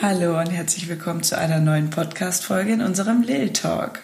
[0.00, 4.00] Hallo und herzlich willkommen zu einer neuen Podcast-Folge in unserem Lil Talk.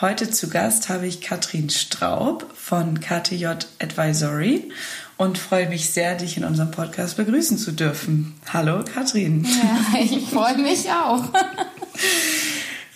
[0.00, 3.44] Heute zu Gast habe ich Katrin Straub von KTJ
[3.78, 4.72] Advisory
[5.18, 8.40] und freue mich sehr, dich in unserem Podcast begrüßen zu dürfen.
[8.54, 9.44] Hallo Katrin.
[9.44, 11.24] Ja, ich freue mich auch.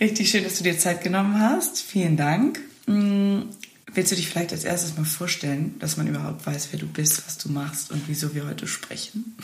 [0.00, 1.82] Richtig schön, dass du dir Zeit genommen hast.
[1.82, 2.60] Vielen Dank.
[2.86, 3.50] Hm,
[3.92, 7.26] willst du dich vielleicht als erstes mal vorstellen, dass man überhaupt weiß, wer du bist,
[7.26, 9.36] was du machst und wieso wir heute sprechen?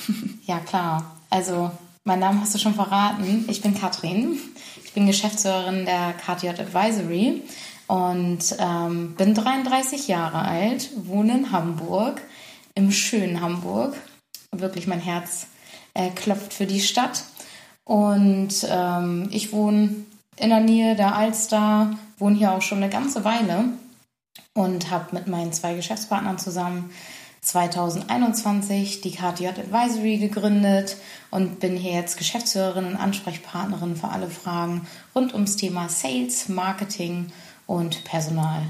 [0.46, 1.18] Ja, klar.
[1.28, 1.70] Also,
[2.08, 3.44] mein Name hast du schon verraten.
[3.48, 4.38] Ich bin Katrin.
[4.82, 7.42] Ich bin Geschäftsführerin der KTJ Advisory
[7.86, 12.22] und ähm, bin 33 Jahre alt, wohne in Hamburg,
[12.74, 13.94] im schönen Hamburg.
[14.52, 15.48] Wirklich mein Herz
[15.92, 17.24] äh, klopft für die Stadt.
[17.84, 19.94] Und ähm, ich wohne
[20.36, 23.64] in der Nähe der Alster, wohne hier auch schon eine ganze Weile
[24.54, 26.90] und habe mit meinen zwei Geschäftspartnern zusammen
[27.41, 30.97] 2021 die KTJ Advisory gegründet
[31.31, 37.33] und bin hier jetzt Geschäftsführerin und Ansprechpartnerin für alle Fragen rund ums Thema Sales, Marketing
[37.67, 38.62] und Personal.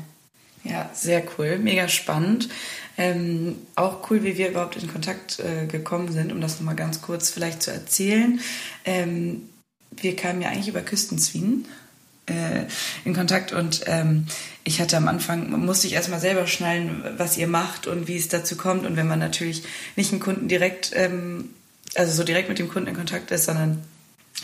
[0.64, 2.48] Ja, sehr cool, mega spannend.
[2.96, 7.00] Ähm, auch cool, wie wir überhaupt in Kontakt äh, gekommen sind, um das nochmal ganz
[7.00, 8.40] kurz vielleicht zu erzählen.
[8.84, 9.48] Ähm,
[9.90, 11.66] wir kamen ja eigentlich über Küstenzwien
[12.30, 12.66] äh,
[13.04, 14.26] in Kontakt und ähm,
[14.64, 18.28] ich hatte am Anfang, musste ich erstmal selber schnallen, was ihr macht und wie es
[18.28, 18.84] dazu kommt.
[18.84, 19.62] Und wenn man natürlich
[19.96, 21.50] nicht einen Kunden direkt, ähm,
[21.94, 23.82] also so direkt mit dem Kunden in Kontakt ist, sondern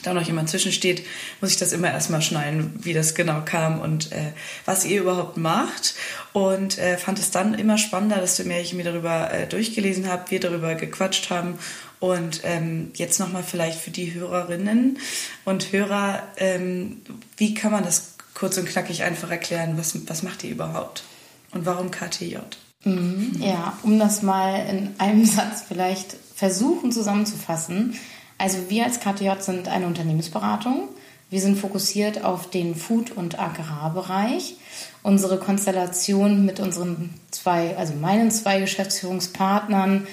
[0.03, 1.05] da noch jemand zwischensteht,
[1.41, 4.33] muss ich das immer erstmal schnallen, wie das genau kam und äh,
[4.65, 5.95] was ihr überhaupt macht.
[6.33, 10.31] Und äh, fand es dann immer spannender, desto mehr ich mir darüber äh, durchgelesen habe,
[10.31, 11.59] wir darüber gequatscht haben.
[12.05, 14.99] Und ähm, jetzt nochmal vielleicht für die Hörerinnen
[15.47, 17.01] und Hörer, ähm,
[17.39, 21.05] wie kann man das kurz und knackig einfach erklären, was, was macht ihr überhaupt
[21.53, 22.37] und warum KTJ?
[22.85, 27.99] Mhm, ja, um das mal in einem Satz vielleicht versuchen zusammenzufassen.
[28.37, 30.91] Also wir als KTJ sind eine Unternehmensberatung.
[31.31, 34.57] Wir sind fokussiert auf den Food- und Agrarbereich.
[35.03, 40.07] Unsere Konstellation mit unseren zwei, also meinen zwei Geschäftsführungspartnern,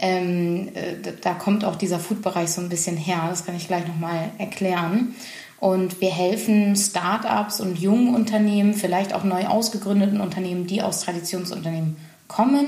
[0.00, 3.26] ähm, äh, da kommt auch dieser Food-Bereich so ein bisschen her.
[3.28, 5.14] Das kann ich gleich nochmal erklären.
[5.58, 11.96] Und wir helfen Startups und jungen Unternehmen, vielleicht auch neu ausgegründeten Unternehmen, die aus Traditionsunternehmen
[12.28, 12.66] kommen,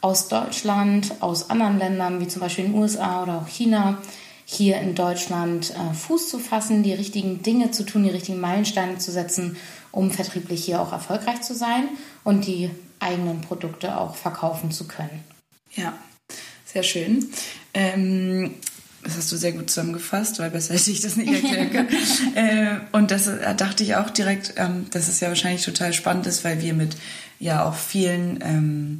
[0.00, 3.98] aus Deutschland, aus anderen Ländern wie zum Beispiel den USA oder auch China,
[4.46, 8.98] hier in Deutschland äh, Fuß zu fassen, die richtigen Dinge zu tun, die richtigen Meilensteine
[8.98, 9.56] zu setzen,
[9.92, 11.88] um vertrieblich hier auch erfolgreich zu sein
[12.24, 15.22] und die eigenen Produkte auch verkaufen zu können.
[15.74, 15.94] Ja,
[16.72, 17.28] sehr schön.
[17.74, 18.54] Ähm,
[19.02, 21.88] das hast du sehr gut zusammengefasst, weil besser hätte ich das nicht erklären können.
[22.34, 26.26] äh, und das da dachte ich auch direkt, ähm, dass es ja wahrscheinlich total spannend
[26.26, 26.96] ist, weil wir mit
[27.38, 28.98] ja auch vielen, ähm,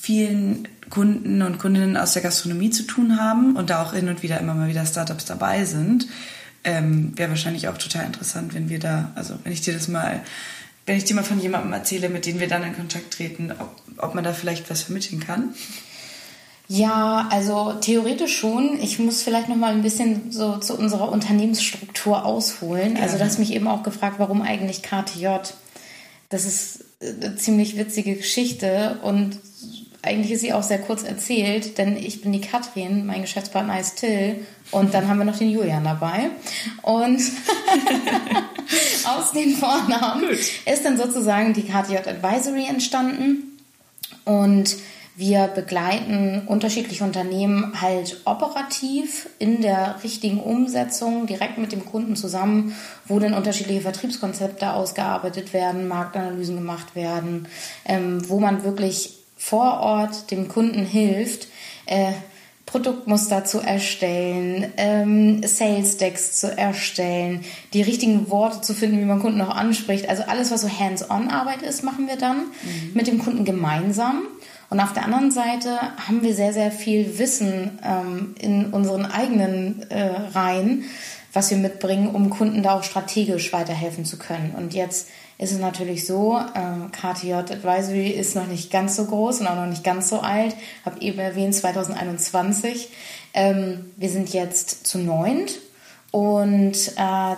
[0.00, 4.22] vielen Kunden und Kundinnen aus der Gastronomie zu tun haben und da auch hin und
[4.22, 6.06] wieder immer mal wieder Startups dabei sind,
[6.62, 10.20] ähm, wäre wahrscheinlich auch total interessant, wenn wir da, also wenn ich dir das mal,
[10.84, 13.80] wenn ich dir mal von jemandem erzähle, mit dem wir dann in Kontakt treten, ob,
[13.96, 15.54] ob man da vielleicht was vermitteln kann.
[16.68, 18.80] Ja, also theoretisch schon.
[18.80, 22.96] Ich muss vielleicht noch mal ein bisschen so zu unserer Unternehmensstruktur ausholen.
[22.96, 25.28] Also, du hast mich eben auch gefragt, warum eigentlich KTJ?
[26.28, 29.38] Das ist eine ziemlich witzige Geschichte und
[30.02, 33.96] eigentlich ist sie auch sehr kurz erzählt, denn ich bin die Katrin, mein Geschäftspartner ist
[33.96, 36.30] Till und dann haben wir noch den Julian dabei.
[36.82, 37.20] Und
[39.04, 40.38] aus den Vornamen Gut.
[40.64, 43.58] ist dann sozusagen die KTJ Advisory entstanden
[44.24, 44.76] und
[45.16, 52.76] wir begleiten unterschiedliche Unternehmen halt operativ in der richtigen Umsetzung, direkt mit dem Kunden zusammen,
[53.06, 57.48] wo dann unterschiedliche Vertriebskonzepte ausgearbeitet werden, Marktanalysen gemacht werden,
[57.86, 61.48] ähm, wo man wirklich vor Ort dem Kunden hilft,
[61.86, 62.12] äh,
[62.66, 69.20] Produktmuster zu erstellen, ähm, Sales Decks zu erstellen, die richtigen Worte zu finden, wie man
[69.20, 70.08] Kunden auch anspricht.
[70.08, 72.90] Also alles, was so Hands-on-Arbeit ist, machen wir dann mhm.
[72.92, 74.22] mit dem Kunden gemeinsam.
[74.68, 79.88] Und auf der anderen Seite haben wir sehr, sehr viel Wissen ähm, in unseren eigenen
[79.90, 80.84] äh, Reihen,
[81.32, 84.54] was wir mitbringen, um Kunden da auch strategisch weiterhelfen zu können.
[84.56, 85.08] Und jetzt
[85.38, 89.56] ist es natürlich so, ähm, KTJ Advisory ist noch nicht ganz so groß und auch
[89.56, 90.56] noch nicht ganz so alt.
[90.84, 92.88] Habe eben erwähnt, 2021.
[93.34, 95.58] Ähm, wir sind jetzt zu neunt
[96.10, 97.34] und äh,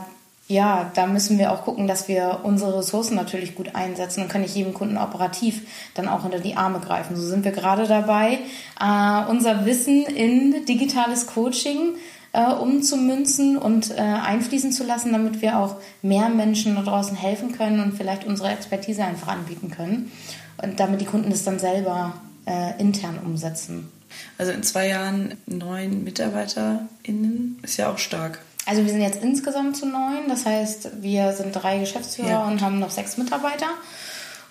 [0.49, 4.45] ja, da müssen wir auch gucken, dass wir unsere Ressourcen natürlich gut einsetzen und können
[4.45, 7.17] nicht jedem Kunden operativ dann auch unter die Arme greifen.
[7.17, 8.39] So sind wir gerade dabei,
[8.81, 11.97] äh, unser Wissen in digitales Coaching
[12.33, 17.53] äh, umzumünzen und äh, einfließen zu lassen, damit wir auch mehr Menschen da draußen helfen
[17.53, 20.11] können und vielleicht unsere Expertise einfach anbieten können
[20.63, 22.15] und damit die Kunden das dann selber
[22.47, 23.93] äh, intern umsetzen.
[24.39, 28.39] Also in zwei Jahren neun MitarbeiterInnen ist ja auch stark.
[28.69, 30.29] Also wir sind jetzt insgesamt zu neun.
[30.29, 32.47] Das heißt, wir sind drei Geschäftsführer ja.
[32.47, 33.69] und haben noch sechs Mitarbeiter.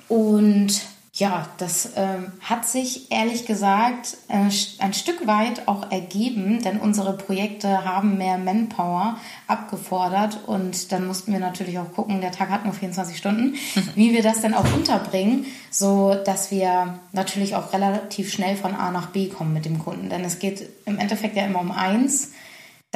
[0.08, 0.81] Und
[1.14, 4.50] ja, das ähm, hat sich ehrlich gesagt äh,
[4.80, 9.18] ein Stück weit auch ergeben, denn unsere Projekte haben mehr Manpower
[9.48, 13.56] abgefordert und dann mussten wir natürlich auch gucken, der Tag hat nur 24 Stunden,
[13.96, 18.92] wie wir das dann auch unterbringen, so dass wir natürlich auch relativ schnell von A
[18.92, 22.31] nach B kommen mit dem Kunden, denn es geht im Endeffekt ja immer um eins,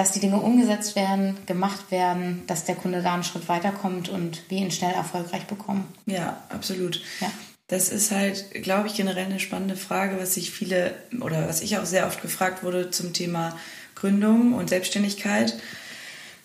[0.01, 4.41] dass die Dinge umgesetzt werden, gemacht werden, dass der Kunde da einen Schritt weiterkommt und
[4.49, 5.87] wir ihn schnell erfolgreich bekommen.
[6.07, 7.03] Ja, absolut.
[7.19, 7.31] Ja.
[7.67, 11.77] Das ist halt, glaube ich, generell eine spannende Frage, was sich viele oder was ich
[11.77, 13.55] auch sehr oft gefragt wurde zum Thema
[13.93, 15.53] Gründung und Selbstständigkeit.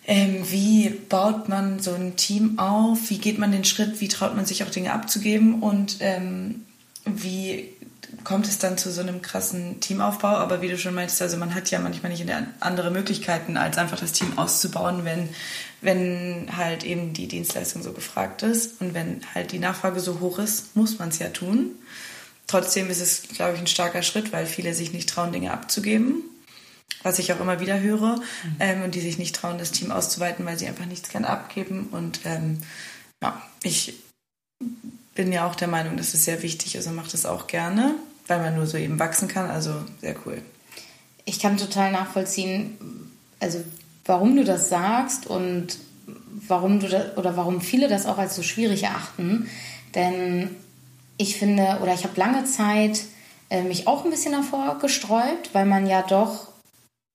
[0.06, 3.08] Ähm, wie baut man so ein Team auf?
[3.08, 4.03] Wie geht man den Schritt?
[4.03, 5.62] Wie traut man sich auch Dinge abzugeben?
[5.62, 6.67] Und ähm,
[7.06, 7.70] wie
[8.24, 10.28] kommt es dann zu so einem krassen Teamaufbau?
[10.28, 12.24] Aber wie du schon meinst, also man hat ja manchmal nicht
[12.60, 15.28] andere Möglichkeiten, als einfach das Team auszubauen, wenn
[15.82, 20.38] wenn halt eben die Dienstleistung so gefragt ist und wenn halt die Nachfrage so hoch
[20.38, 21.72] ist, muss man es ja tun.
[22.46, 26.22] Trotzdem ist es, glaube ich, ein starker Schritt, weil viele sich nicht trauen, Dinge abzugeben,
[27.02, 28.56] was ich auch immer wieder höre, mhm.
[28.60, 31.88] ähm, und die sich nicht trauen, das Team auszuweiten, weil sie einfach nichts gerne abgeben.
[31.90, 32.58] Und ähm,
[33.22, 33.94] ja, ich
[35.14, 37.94] bin ja auch der Meinung, dass es sehr wichtig ist und mache das auch gerne,
[38.26, 39.50] weil man nur so eben wachsen kann.
[39.50, 40.43] Also sehr cool.
[41.25, 42.78] Ich kann total nachvollziehen,
[43.40, 43.62] also
[44.05, 45.78] warum du das sagst und
[46.49, 49.49] warum du das, oder warum viele das auch als so schwierig erachten.
[49.94, 50.55] Denn
[51.17, 53.02] ich finde, oder ich habe lange Zeit
[53.50, 56.49] äh, mich auch ein bisschen davor gesträubt, weil man ja doch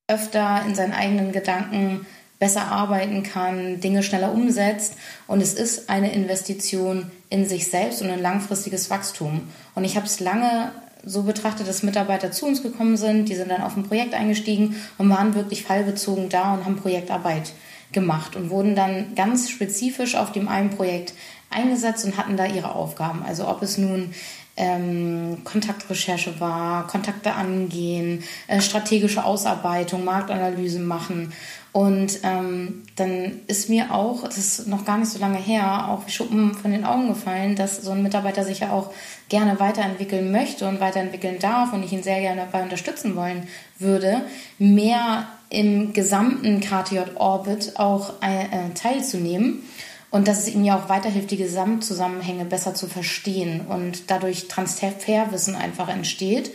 [0.07, 2.05] öfter in seinen eigenen Gedanken
[2.39, 4.95] besser arbeiten kann, Dinge schneller umsetzt.
[5.27, 9.47] Und es ist eine Investition in sich selbst und ein langfristiges Wachstum.
[9.75, 10.71] Und ich habe es lange
[11.05, 14.75] so betrachtet, dass Mitarbeiter zu uns gekommen sind, die sind dann auf ein Projekt eingestiegen
[14.97, 17.53] und waren wirklich fallbezogen da und haben Projektarbeit
[17.91, 21.13] gemacht und wurden dann ganz spezifisch auf dem einen Projekt
[21.49, 23.23] eingesetzt und hatten da ihre Aufgaben.
[23.25, 24.13] Also ob es nun
[24.61, 31.33] ähm, Kontaktrecherche war, Kontakte angehen, äh, strategische Ausarbeitung, Marktanalyse machen.
[31.73, 36.07] Und ähm, dann ist mir auch, das ist noch gar nicht so lange her, auch
[36.07, 38.93] Schuppen von den Augen gefallen, dass so ein Mitarbeiter sich ja auch
[39.29, 43.47] gerne weiterentwickeln möchte und weiterentwickeln darf und ich ihn sehr gerne dabei unterstützen wollen
[43.79, 44.21] würde,
[44.59, 49.63] mehr im gesamten KTJ-Orbit auch äh, teilzunehmen
[50.11, 55.55] und dass es ihm ja auch weiterhilft, die Gesamtzusammenhänge besser zu verstehen und dadurch Transferwissen
[55.55, 56.51] einfach entsteht.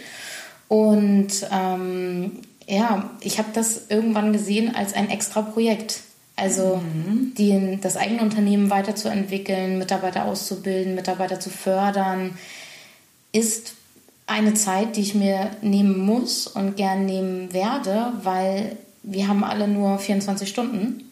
[0.69, 2.33] Und ähm,
[2.67, 6.01] ja, ich habe das irgendwann gesehen als ein extra Projekt.
[6.37, 7.33] Also mhm.
[7.39, 12.37] die, das eigene Unternehmen weiterzuentwickeln, Mitarbeiter auszubilden, Mitarbeiter zu fördern,
[13.33, 13.73] ist
[14.27, 19.67] eine Zeit, die ich mir nehmen muss und gern nehmen werde, weil wir haben alle
[19.67, 21.06] nur 24 Stunden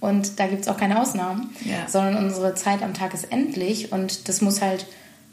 [0.00, 1.88] und da gibt es auch keine Ausnahmen, ja.
[1.88, 4.86] sondern unsere Zeit am Tag ist endlich und das muss halt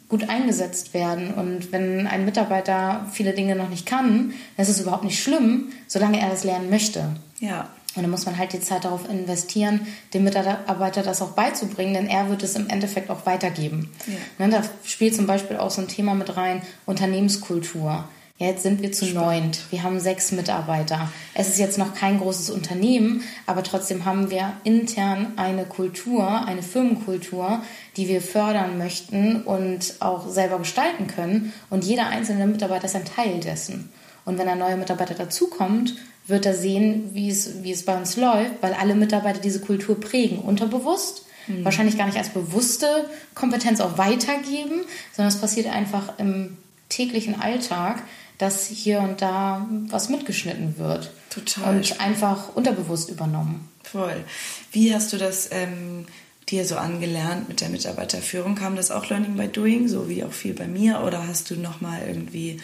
[0.10, 1.34] gut eingesetzt werden.
[1.34, 5.70] Und wenn ein Mitarbeiter viele Dinge noch nicht kann, dann ist es überhaupt nicht schlimm,
[5.88, 7.16] solange er das lernen möchte.
[7.40, 7.70] Ja.
[7.96, 12.08] Und dann muss man halt die Zeit darauf investieren, dem Mitarbeiter das auch beizubringen, denn
[12.08, 13.90] er wird es im Endeffekt auch weitergeben.
[14.06, 14.46] Ja.
[14.46, 18.04] Ne, da spielt zum Beispiel auch so ein Thema mit rein, Unternehmenskultur.
[18.38, 19.60] Ja, jetzt sind wir zu neunt.
[19.72, 21.10] Wir haben sechs Mitarbeiter.
[21.34, 26.62] Es ist jetzt noch kein großes Unternehmen, aber trotzdem haben wir intern eine Kultur, eine
[26.62, 27.62] Firmenkultur,
[27.96, 31.54] die wir fördern möchten und auch selber gestalten können.
[31.70, 33.90] Und jeder einzelne Mitarbeiter ist ein Teil dessen.
[34.26, 35.96] Und wenn ein neuer Mitarbeiter dazukommt,
[36.28, 39.98] wird er sehen, wie es, wie es bei uns läuft, weil alle Mitarbeiter diese Kultur
[39.98, 41.26] prägen, unterbewusst.
[41.48, 41.64] Mhm.
[41.64, 44.82] Wahrscheinlich gar nicht als bewusste Kompetenz auch weitergeben,
[45.16, 46.58] sondern es passiert einfach im
[46.90, 48.04] täglichen Alltag,
[48.38, 51.12] dass hier und da was mitgeschnitten wird.
[51.30, 51.76] Total.
[51.76, 53.70] Und einfach unterbewusst übernommen.
[53.84, 54.24] Voll.
[54.72, 56.06] Wie hast du das ähm,
[56.50, 58.56] dir so angelernt mit der Mitarbeiterführung?
[58.56, 61.02] Kam das auch Learning by Doing, so wie auch viel bei mir?
[61.02, 62.62] Oder hast du nochmal irgendwie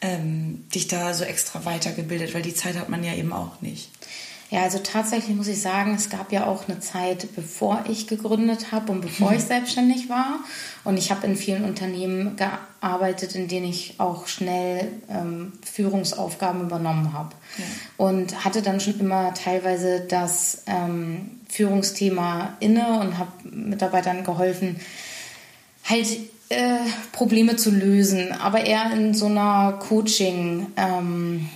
[0.00, 2.34] ähm, dich da so extra weitergebildet?
[2.34, 3.90] Weil die Zeit hat man ja eben auch nicht.
[4.50, 8.72] Ja, also tatsächlich muss ich sagen, es gab ja auch eine Zeit, bevor ich gegründet
[8.72, 10.40] habe und bevor ich selbstständig war.
[10.82, 17.12] Und ich habe in vielen Unternehmen gearbeitet, in denen ich auch schnell ähm, Führungsaufgaben übernommen
[17.12, 17.30] habe.
[17.58, 17.64] Ja.
[17.96, 24.80] Und hatte dann schon immer teilweise das ähm, Führungsthema inne und habe Mitarbeitern geholfen,
[25.84, 26.08] halt
[26.48, 26.78] äh,
[27.12, 31.48] Probleme zu lösen, aber eher in so einer Coaching- ähm,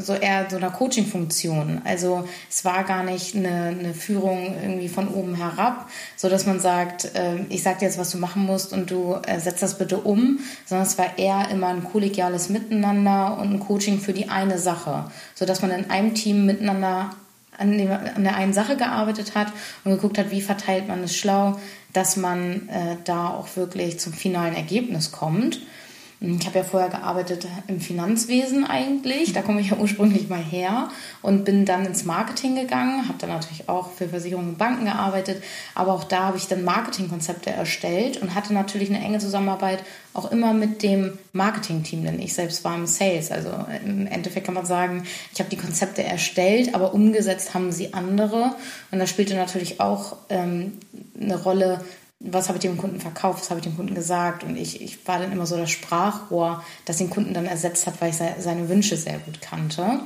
[0.00, 1.82] so eher so einer Coaching-Funktion.
[1.84, 6.60] Also es war gar nicht eine, eine, Führung irgendwie von oben herab, so dass man
[6.60, 9.78] sagt, äh, ich sag dir jetzt, was du machen musst und du äh, setzt das
[9.78, 14.28] bitte um, sondern es war eher immer ein kollegiales Miteinander und ein Coaching für die
[14.28, 17.10] eine Sache, so dass man in einem Team miteinander
[17.58, 19.52] an, dem, an der einen Sache gearbeitet hat
[19.84, 21.58] und geguckt hat, wie verteilt man es schlau,
[21.92, 25.60] dass man äh, da auch wirklich zum finalen Ergebnis kommt.
[26.24, 30.88] Ich habe ja vorher gearbeitet im Finanzwesen eigentlich, da komme ich ja ursprünglich mal her
[31.20, 35.42] und bin dann ins Marketing gegangen, habe dann natürlich auch für Versicherungen und Banken gearbeitet,
[35.74, 39.82] aber auch da habe ich dann Marketingkonzepte erstellt und hatte natürlich eine enge Zusammenarbeit
[40.14, 43.32] auch immer mit dem Marketingteam, denn ich selbst war im Sales.
[43.32, 43.50] Also
[43.84, 45.02] im Endeffekt kann man sagen,
[45.32, 48.54] ich habe die Konzepte erstellt, aber umgesetzt haben sie andere.
[48.92, 50.74] Und da spielte natürlich auch ähm,
[51.20, 51.80] eine Rolle,
[52.24, 54.44] was habe ich dem Kunden verkauft, was habe ich dem Kunden gesagt.
[54.44, 58.00] Und ich, ich war dann immer so das Sprachrohr, das den Kunden dann ersetzt hat,
[58.00, 60.00] weil ich seine Wünsche sehr gut kannte.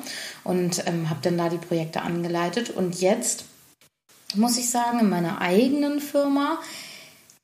[0.45, 2.71] Und ähm, habe dann da die Projekte angeleitet.
[2.71, 3.45] Und jetzt
[4.35, 6.59] muss ich sagen, in meiner eigenen Firma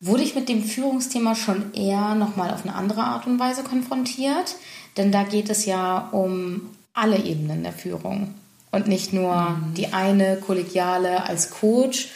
[0.00, 4.56] wurde ich mit dem Führungsthema schon eher nochmal auf eine andere Art und Weise konfrontiert.
[4.96, 8.34] Denn da geht es ja um alle Ebenen der Führung.
[8.70, 9.74] Und nicht nur mhm.
[9.74, 12.08] die eine kollegiale als Coach,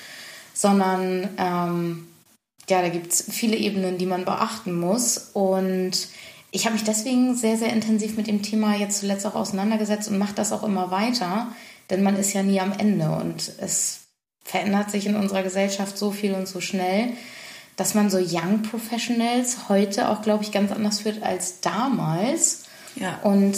[0.55, 2.07] sondern ähm,
[2.69, 5.31] ja, da gibt es viele Ebenen, die man beachten muss.
[5.33, 6.09] Und
[6.51, 10.19] ich habe mich deswegen sehr, sehr intensiv mit dem Thema jetzt zuletzt auch auseinandergesetzt und
[10.19, 11.49] mache das auch immer weiter,
[11.91, 14.01] denn man ist ja nie am Ende und es
[14.43, 17.11] verändert sich in unserer Gesellschaft so viel und so schnell,
[17.77, 22.65] dass man so Young Professionals heute auch, glaube ich, ganz anders führt als damals.
[22.95, 23.19] Ja.
[23.23, 23.57] Und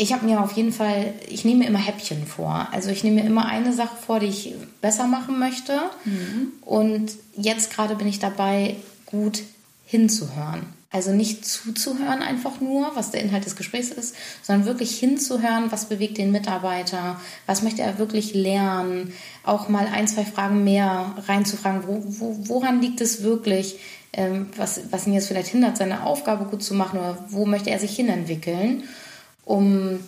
[0.00, 2.68] ich habe mir auf jeden Fall, ich nehme mir immer Häppchen vor.
[2.72, 5.78] Also ich nehme mir immer eine Sache vor, die ich besser machen möchte.
[6.06, 6.52] Mhm.
[6.62, 9.42] Und jetzt gerade bin ich dabei, gut
[9.84, 10.62] hinzuhören.
[10.90, 15.90] Also nicht zuzuhören einfach nur, was der Inhalt des Gesprächs ist, sondern wirklich hinzuhören, was
[15.90, 19.12] bewegt den Mitarbeiter, was möchte er wirklich lernen,
[19.44, 23.78] auch mal ein, zwei Fragen mehr reinzufragen, wo, wo, woran liegt es wirklich,
[24.14, 27.70] ähm, was, was ihn jetzt vielleicht hindert, seine Aufgabe gut zu machen oder wo möchte
[27.70, 28.84] er sich hinentwickeln
[29.50, 29.98] um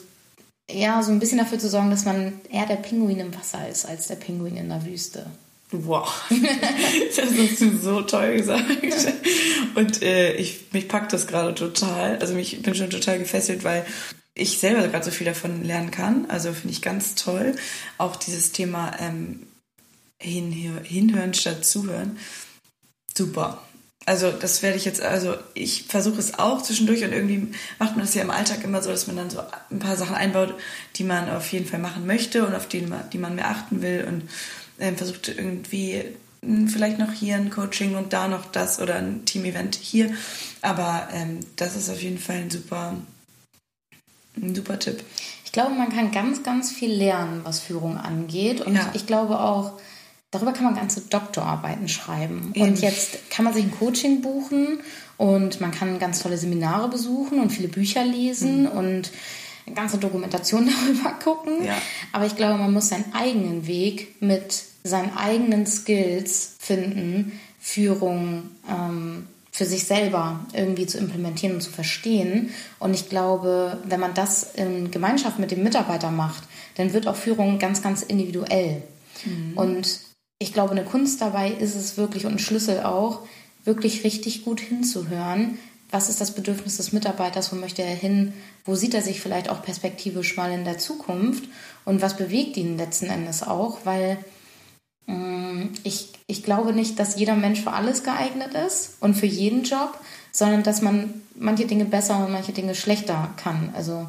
[0.70, 3.84] ja so ein bisschen dafür zu sorgen, dass man eher der Pinguin im Wasser ist
[3.84, 5.26] als der Pinguin in der Wüste.
[5.72, 6.22] Wow,
[7.16, 8.64] das hast du so toll gesagt.
[9.74, 12.18] Und äh, ich, mich packt das gerade total.
[12.18, 13.84] Also ich bin schon total gefesselt, weil
[14.34, 16.26] ich selber gerade so viel davon lernen kann.
[16.28, 17.56] Also finde ich ganz toll.
[17.98, 19.46] Auch dieses Thema ähm,
[20.18, 22.18] hinhören statt zuhören.
[23.16, 23.62] Super.
[24.04, 28.04] Also das werde ich jetzt, also ich versuche es auch zwischendurch und irgendwie macht man
[28.04, 29.40] das ja im Alltag immer so, dass man dann so
[29.70, 30.54] ein paar Sachen einbaut,
[30.96, 33.80] die man auf jeden Fall machen möchte und auf die man, die man mehr achten
[33.80, 34.28] will und
[34.82, 36.02] äh, versucht irgendwie
[36.44, 40.12] hm, vielleicht noch hier ein Coaching und da noch das oder ein Team-Event hier.
[40.60, 42.96] Aber ähm, das ist auf jeden Fall ein super,
[44.36, 45.04] ein super Tipp.
[45.44, 48.62] Ich glaube, man kann ganz, ganz viel lernen, was Führung angeht.
[48.62, 48.90] Und ja.
[48.94, 49.78] ich glaube auch,
[50.32, 52.52] Darüber kann man ganze Doktorarbeiten schreiben.
[52.54, 52.70] Eben.
[52.70, 54.80] Und jetzt kann man sich ein Coaching buchen
[55.18, 58.68] und man kann ganz tolle Seminare besuchen und viele Bücher lesen mhm.
[58.68, 59.12] und
[59.66, 61.64] eine ganze Dokumentation darüber gucken.
[61.64, 61.76] Ja.
[62.12, 69.26] Aber ich glaube, man muss seinen eigenen Weg mit seinen eigenen Skills finden, Führung ähm,
[69.52, 72.50] für sich selber irgendwie zu implementieren und zu verstehen.
[72.78, 76.44] Und ich glaube, wenn man das in Gemeinschaft mit dem Mitarbeiter macht,
[76.76, 78.82] dann wird auch Führung ganz, ganz individuell.
[79.26, 79.52] Mhm.
[79.56, 80.00] Und
[80.42, 83.20] ich glaube, eine Kunst dabei ist es wirklich und ein Schlüssel auch,
[83.64, 85.58] wirklich richtig gut hinzuhören.
[85.90, 87.52] Was ist das Bedürfnis des Mitarbeiters?
[87.52, 88.32] Wo möchte er hin?
[88.64, 91.44] Wo sieht er sich vielleicht auch perspektivisch mal in der Zukunft?
[91.84, 93.78] Und was bewegt ihn letzten Endes auch?
[93.84, 94.18] Weil
[95.06, 99.26] mh, mm, ich, ich glaube nicht, dass jeder Mensch für alles geeignet ist und für
[99.26, 99.96] jeden Job,
[100.32, 103.70] sondern dass man manche Dinge besser und manche Dinge schlechter kann.
[103.76, 104.08] Also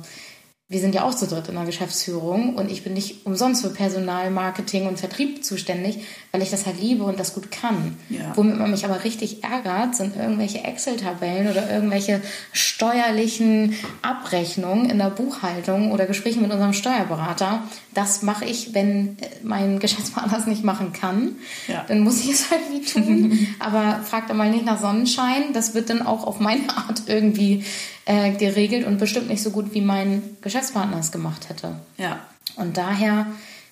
[0.70, 3.70] wir sind ja auch zu dritt in der Geschäftsführung und ich bin nicht umsonst für
[3.70, 6.00] Personal, Marketing und Vertrieb zuständig,
[6.32, 7.98] weil ich das halt liebe und das gut kann.
[8.10, 8.32] Ja.
[8.36, 12.22] Womit man mich aber richtig ärgert, sind irgendwelche Excel-Tabellen oder irgendwelche
[12.54, 17.64] steuerlichen Abrechnungen in der Buchhaltung oder Gespräche mit unserem Steuerberater.
[17.94, 21.36] Das mache ich, wenn mein Geschäftspartner es nicht machen kann.
[21.68, 21.84] Ja.
[21.90, 23.48] Dann muss ich es halt wie tun.
[23.60, 25.54] aber fragt er mal nicht nach Sonnenschein.
[25.54, 27.64] Das wird dann auch auf meine Art irgendwie
[28.06, 31.76] äh, geregelt und bestimmt nicht so gut, wie mein Geschäftspartner es gemacht hätte.
[31.98, 32.20] Ja.
[32.56, 33.28] Und daher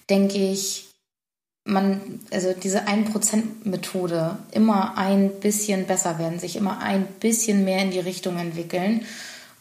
[0.09, 0.87] denke ich,
[1.63, 7.91] man, also diese 1%-Methode, immer ein bisschen besser werden, sich immer ein bisschen mehr in
[7.91, 9.05] die Richtung entwickeln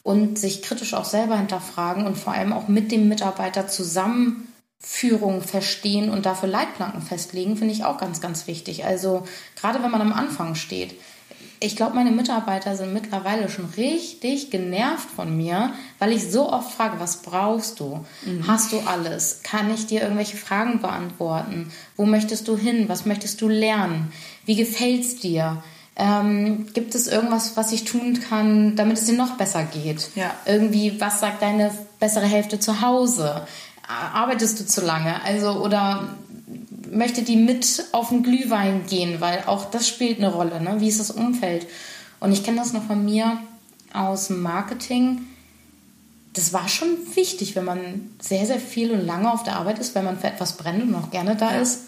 [0.03, 4.51] und sich kritisch auch selber hinterfragen und vor allem auch mit dem Mitarbeiter zusammen
[4.83, 8.87] Führung verstehen und dafür Leitplanken festlegen, finde ich auch ganz, ganz wichtig.
[8.87, 9.25] Also
[9.57, 10.95] gerade wenn man am Anfang steht,
[11.63, 16.73] ich glaube, meine Mitarbeiter sind mittlerweile schon richtig genervt von mir, weil ich so oft
[16.73, 18.05] frage, was brauchst du?
[18.25, 18.47] Mhm.
[18.47, 19.41] Hast du alles?
[19.43, 21.71] Kann ich dir irgendwelche Fragen beantworten?
[21.97, 22.89] Wo möchtest du hin?
[22.89, 24.11] Was möchtest du lernen?
[24.47, 25.63] Wie gefällt es dir?
[25.97, 30.09] Ähm, gibt es irgendwas, was ich tun kann, damit es dir noch besser geht?
[30.15, 30.31] Ja.
[30.47, 33.47] Irgendwie, was sagt deine bessere Hälfte zu Hause?
[33.91, 35.23] arbeitest du zu lange?
[35.25, 36.15] Also, oder
[36.91, 40.61] möchte die mit auf den Glühwein gehen, weil auch das spielt eine Rolle.
[40.61, 40.77] Ne?
[40.79, 41.67] Wie ist das Umfeld?
[42.21, 43.39] Und ich kenne das noch von mir
[43.93, 45.23] aus dem Marketing.
[46.33, 49.95] Das war schon wichtig, wenn man sehr, sehr viel und lange auf der Arbeit ist,
[49.95, 51.61] wenn man für etwas brennt und auch gerne da ja.
[51.61, 51.83] ist.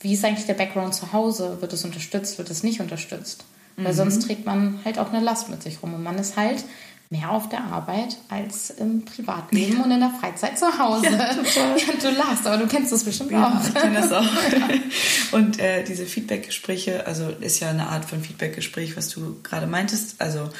[0.00, 1.58] Wie ist eigentlich der Background zu Hause?
[1.60, 3.44] Wird es unterstützt, wird es nicht unterstützt?
[3.76, 3.84] Mhm.
[3.84, 5.94] Weil sonst trägt man halt auch eine Last mit sich rum.
[5.94, 6.64] Und man ist halt
[7.10, 9.84] mehr auf der Arbeit als im Privatleben ja.
[9.84, 11.06] und in der Freizeit zu Hause.
[11.06, 11.32] Ja,
[11.76, 13.66] ja, du lachst, aber du kennst das bestimmt ja, auch.
[13.66, 14.24] Ich kenne das auch.
[15.32, 20.20] Und äh, diese Feedbackgespräche, also ist ja eine Art von Feedbackgespräch, was du gerade meintest.
[20.20, 20.50] Also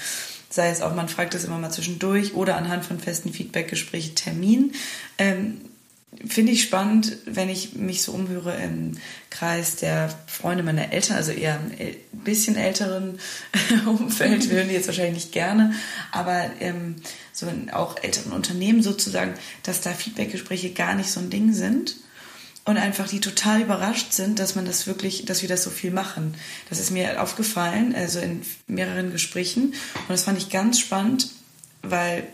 [0.49, 4.73] sei es auch, man fragt es immer mal zwischendurch oder anhand von festen Feedbackgesprächen Termin.
[5.19, 5.61] Ähm,
[6.26, 8.93] finde ich spannend, wenn ich mich so umhöre im
[9.31, 13.19] Kreis der Freunde meiner Eltern, also eher ein bisschen älteren
[13.87, 15.73] Umfeld, wir hören die jetzt wahrscheinlich nicht gerne,
[16.11, 16.97] aber ähm,
[17.33, 21.97] so auch älteren Unternehmen sozusagen, dass da Feedbackgespräche gar nicht so ein Ding sind
[22.64, 25.93] und einfach die total überrascht sind, dass man das wirklich, dass wir das so viel
[25.93, 26.35] machen.
[26.69, 31.31] Das ist mir aufgefallen, also in mehreren Gesprächen und das fand ich ganz spannend,
[31.83, 32.26] weil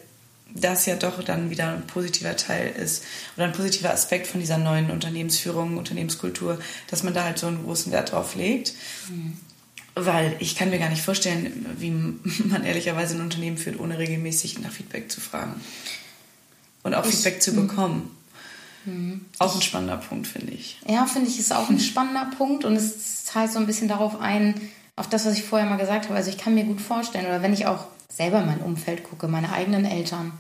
[0.55, 3.05] das ja doch dann wieder ein positiver Teil ist
[3.37, 7.65] oder ein positiver Aspekt von dieser neuen Unternehmensführung, Unternehmenskultur, dass man da halt so einen
[7.65, 8.73] großen Wert drauf legt.
[9.09, 9.37] Mhm.
[9.95, 11.91] Weil ich kann mir gar nicht vorstellen, wie
[12.45, 15.61] man ehrlicherweise ein Unternehmen führt, ohne regelmäßig nach Feedback zu fragen.
[16.83, 17.67] Und auch ich, Feedback zu mhm.
[17.67, 18.17] bekommen.
[18.85, 19.25] Mhm.
[19.39, 20.79] Auch ein spannender Punkt, finde ich.
[20.87, 24.21] Ja, finde ich, ist auch ein spannender Punkt und es zahlt so ein bisschen darauf
[24.21, 24.55] ein,
[24.95, 26.15] auf das, was ich vorher mal gesagt habe.
[26.15, 29.53] Also ich kann mir gut vorstellen, oder wenn ich auch selber mein Umfeld gucke, meine
[29.53, 30.33] eigenen Eltern,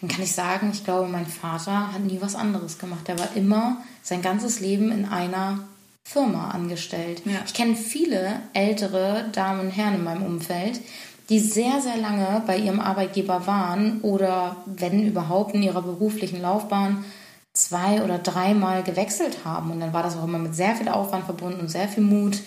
[0.00, 3.08] dann kann ich sagen, ich glaube, mein Vater hat nie was anderes gemacht.
[3.08, 5.60] Er war immer sein ganzes Leben in einer
[6.04, 7.22] Firma angestellt.
[7.24, 7.40] Ja.
[7.44, 10.80] Ich kenne viele ältere Damen und Herren in meinem Umfeld,
[11.28, 17.04] die sehr, sehr lange bei ihrem Arbeitgeber waren oder, wenn überhaupt, in ihrer beruflichen Laufbahn
[17.52, 19.70] zwei oder dreimal gewechselt haben.
[19.72, 22.38] Und dann war das auch immer mit sehr viel Aufwand verbunden und sehr viel Mut,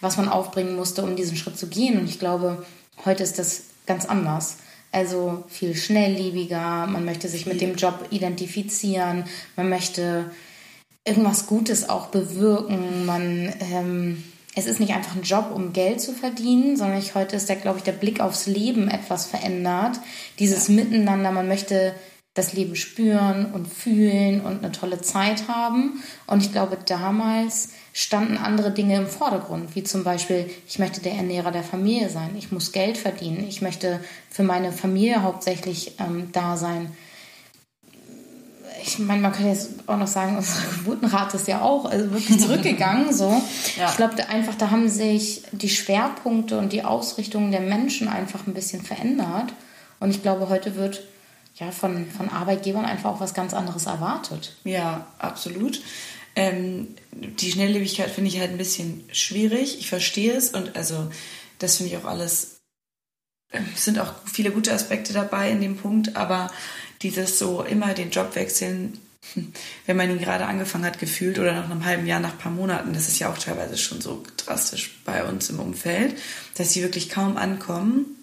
[0.00, 1.98] was man aufbringen musste, um diesen Schritt zu gehen.
[1.98, 2.64] Und ich glaube,
[3.04, 4.58] heute ist das ganz anders.
[4.92, 9.24] Also viel schnelllebiger, man möchte sich mit dem Job identifizieren,
[9.56, 10.30] man möchte
[11.04, 14.24] irgendwas Gutes auch bewirken, man, ähm,
[14.54, 17.56] es ist nicht einfach ein Job, um Geld zu verdienen, sondern ich, heute ist der,
[17.56, 20.00] glaube ich, der Blick aufs Leben etwas verändert.
[20.38, 21.94] Dieses Miteinander, man möchte
[22.34, 26.02] das Leben spüren und fühlen und eine tolle Zeit haben.
[26.26, 31.14] Und ich glaube, damals standen andere Dinge im Vordergrund, wie zum Beispiel, ich möchte der
[31.14, 33.98] Ernährer der Familie sein, ich muss Geld verdienen, ich möchte
[34.30, 36.92] für meine Familie hauptsächlich ähm, da sein.
[38.84, 42.38] Ich meine, man könnte jetzt auch noch sagen, unsere Geburtenrate ist ja auch also wirklich
[42.46, 43.12] zurückgegangen.
[43.12, 43.42] So.
[43.76, 43.88] Ja.
[43.90, 48.54] Ich glaube einfach, da haben sich die Schwerpunkte und die Ausrichtungen der Menschen einfach ein
[48.54, 49.52] bisschen verändert.
[49.98, 51.02] Und ich glaube, heute wird
[51.56, 54.54] ja, von, von Arbeitgebern einfach auch was ganz anderes erwartet.
[54.62, 55.80] Ja, absolut.
[56.38, 59.80] Ähm, die Schnelllebigkeit finde ich halt ein bisschen schwierig.
[59.80, 61.10] Ich verstehe es und also
[61.58, 62.60] das finde ich auch alles.
[63.50, 66.52] Es sind auch viele gute Aspekte dabei in dem Punkt, aber
[67.02, 69.00] dieses so immer den Job wechseln,
[69.86, 72.52] wenn man ihn gerade angefangen hat, gefühlt oder nach einem halben Jahr, nach ein paar
[72.52, 76.16] Monaten, das ist ja auch teilweise schon so drastisch bei uns im Umfeld,
[76.54, 78.17] dass sie wirklich kaum ankommen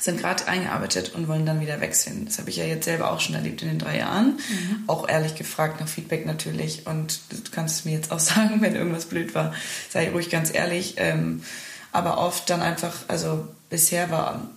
[0.00, 2.24] sind gerade eingearbeitet und wollen dann wieder wechseln.
[2.26, 4.36] Das habe ich ja jetzt selber auch schon erlebt in den drei Jahren.
[4.36, 4.84] Mhm.
[4.86, 6.86] Auch ehrlich gefragt nach Feedback natürlich.
[6.86, 9.52] Und du kannst es mir jetzt auch sagen, wenn irgendwas blöd war,
[9.90, 10.94] sei ruhig ganz ehrlich.
[10.98, 11.42] Ähm,
[11.90, 14.48] aber oft dann einfach, also bisher war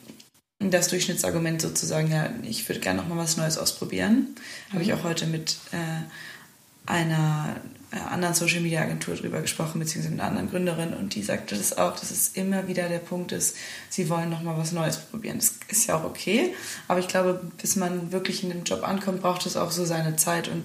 [0.59, 4.35] das Durchschnittsargument sozusagen, ja, ich würde gerne noch mal was Neues ausprobieren.
[4.69, 4.73] Mhm.
[4.73, 7.55] Habe ich auch heute mit äh, einer
[7.91, 11.77] anderen Social Media Agentur drüber gesprochen, beziehungsweise mit einer anderen Gründerin und die sagte das
[11.77, 13.55] auch, dass es immer wieder der Punkt ist,
[13.89, 15.37] sie wollen nochmal was Neues probieren.
[15.37, 16.53] Das ist ja auch okay,
[16.87, 20.15] aber ich glaube, bis man wirklich in dem Job ankommt, braucht es auch so seine
[20.15, 20.63] Zeit und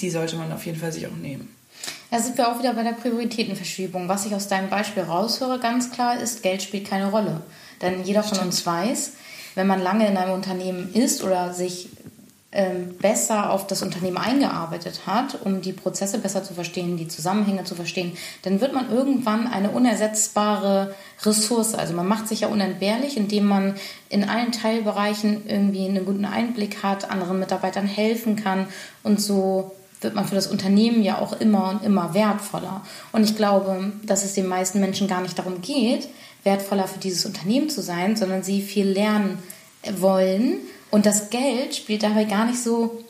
[0.00, 1.54] die sollte man auf jeden Fall sich auch nehmen.
[2.10, 4.08] Da sind wir auch wieder bei der Prioritätenverschiebung.
[4.08, 7.42] Was ich aus deinem Beispiel raushöre, ganz klar ist, Geld spielt keine Rolle.
[7.82, 9.12] Denn jeder von uns weiß,
[9.54, 11.90] wenn man lange in einem Unternehmen ist oder sich
[13.00, 17.76] besser auf das Unternehmen eingearbeitet hat, um die Prozesse besser zu verstehen, die Zusammenhänge zu
[17.76, 21.74] verstehen, dann wird man irgendwann eine unersetzbare Ressource.
[21.74, 23.74] Also man macht sich ja unentbehrlich, indem man
[24.08, 28.66] in allen Teilbereichen irgendwie einen guten Einblick hat, anderen Mitarbeitern helfen kann
[29.04, 32.82] und so wird man für das Unternehmen ja auch immer und immer wertvoller.
[33.12, 36.08] Und ich glaube, dass es den meisten Menschen gar nicht darum geht,
[36.44, 39.38] wertvoller für dieses Unternehmen zu sein, sondern sie viel lernen
[39.96, 40.58] wollen
[40.90, 43.04] und das Geld spielt dabei gar nicht so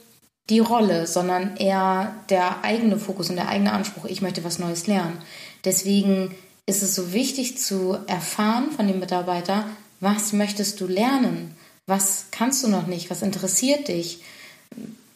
[0.50, 4.86] die Rolle, sondern eher der eigene Fokus und der eigene Anspruch, ich möchte was Neues
[4.86, 5.18] lernen.
[5.64, 6.34] Deswegen
[6.66, 9.66] ist es so wichtig zu erfahren von dem Mitarbeiter,
[10.00, 11.54] was möchtest du lernen?
[11.86, 13.10] Was kannst du noch nicht?
[13.10, 14.22] Was interessiert dich?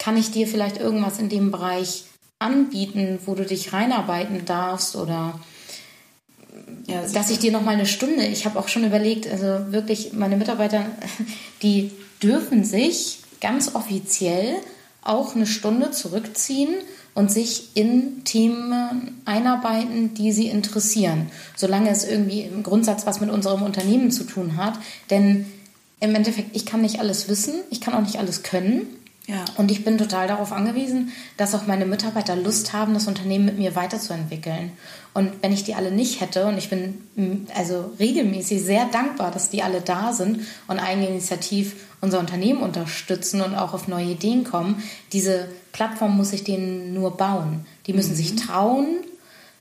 [0.02, 2.04] kann ich dir vielleicht irgendwas in dem Bereich
[2.40, 5.38] anbieten, wo du dich reinarbeiten darfst oder
[6.88, 10.12] ja, dass ich dir noch mal eine Stunde, ich habe auch schon überlegt, also wirklich
[10.12, 10.86] meine Mitarbeiter,
[11.62, 14.56] die dürfen sich ganz offiziell
[15.02, 16.74] auch eine Stunde zurückziehen
[17.14, 23.30] und sich in Themen einarbeiten, die sie interessieren, solange es irgendwie im Grundsatz was mit
[23.30, 24.78] unserem Unternehmen zu tun hat.
[25.10, 25.46] Denn
[26.00, 28.86] im Endeffekt, ich kann nicht alles wissen, ich kann auch nicht alles können.
[29.28, 29.44] Ja.
[29.56, 33.58] Und ich bin total darauf angewiesen, dass auch meine Mitarbeiter Lust haben, das Unternehmen mit
[33.58, 34.72] mir weiterzuentwickeln.
[35.14, 39.30] Und wenn ich die alle nicht hätte, und ich bin mm, also regelmäßig sehr dankbar,
[39.30, 44.42] dass die alle da sind und eigeninitiativ unser Unternehmen unterstützen und auch auf neue Ideen
[44.42, 44.82] kommen,
[45.12, 47.64] diese Plattform muss ich denen nur bauen.
[47.86, 48.16] Die müssen mhm.
[48.16, 48.86] sich trauen,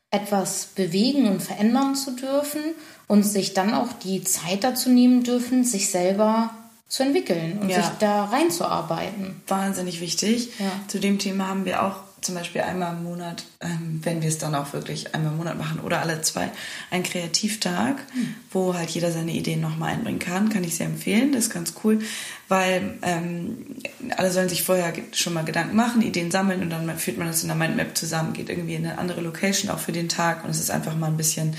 [0.10, 2.62] etwas bewegen und verändern zu dürfen
[3.08, 6.50] und sich dann auch die Zeit dazu nehmen dürfen, sich selber
[6.92, 7.82] zu entwickeln und ja.
[7.82, 9.42] sich da reinzuarbeiten.
[9.48, 10.50] Wahnsinnig wichtig.
[10.60, 10.70] Ja.
[10.90, 14.38] Zu dem Thema haben wir auch zum Beispiel einmal im Monat, ähm, wenn wir es
[14.38, 16.52] dann auch wirklich einmal im Monat machen oder alle zwei,
[16.92, 18.36] einen Kreativtag, mhm.
[18.52, 20.50] wo halt jeder seine Ideen nochmal einbringen kann.
[20.50, 21.32] Kann ich sehr empfehlen.
[21.32, 22.00] Das ist ganz cool,
[22.50, 23.78] weil ähm,
[24.18, 27.42] alle sollen sich vorher schon mal Gedanken machen, Ideen sammeln und dann führt man das
[27.42, 30.50] in der Mindmap zusammen, geht irgendwie in eine andere Location auch für den Tag und
[30.50, 31.56] es ist einfach mal ein bisschen,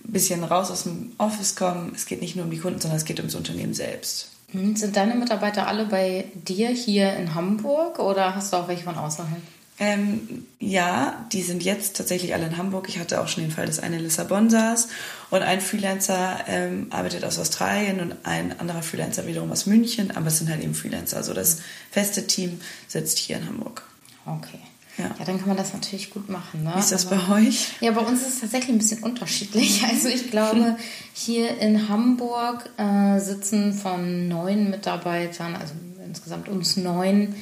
[0.00, 1.92] bisschen raus aus dem Office kommen.
[1.94, 4.28] Es geht nicht nur um die Kunden, sondern es geht ums Unternehmen selbst.
[4.52, 8.84] Hm, sind deine Mitarbeiter alle bei dir hier in Hamburg oder hast du auch welche
[8.84, 9.42] von außerhalb?
[9.80, 12.88] Ähm, ja, die sind jetzt tatsächlich alle in Hamburg.
[12.88, 14.88] Ich hatte auch schon den Fall, dass eine in Lissabon saß
[15.30, 20.28] und ein Freelancer ähm, arbeitet aus Australien und ein anderer Freelancer wiederum aus München, aber
[20.28, 21.18] es sind halt eben Freelancer.
[21.18, 21.60] Also das
[21.92, 23.84] feste Team sitzt hier in Hamburg.
[24.26, 24.58] Okay.
[24.98, 25.14] Ja.
[25.18, 26.64] ja, dann kann man das natürlich gut machen.
[26.64, 26.72] Ne?
[26.74, 27.74] Wie ist das Aber, bei euch?
[27.80, 29.82] Ja, bei uns ist es tatsächlich ein bisschen unterschiedlich.
[29.88, 30.76] Also ich glaube,
[31.12, 35.72] hier in Hamburg äh, sitzen von neun Mitarbeitern, also
[36.04, 37.34] insgesamt uns neun,